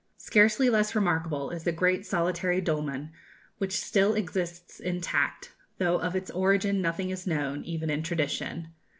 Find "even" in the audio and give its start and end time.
7.65-7.91